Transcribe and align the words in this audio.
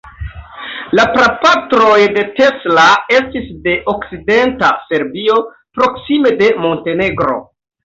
La 0.99 1.03
prapatroj 1.17 1.99
de 2.15 2.23
Tesla 2.39 2.87
estis 3.19 3.53
de 3.67 3.77
okcidenta 3.95 4.73
Serbio, 4.89 5.39
proksime 5.81 6.35
de 6.43 6.53
Montenegro. 6.67 7.41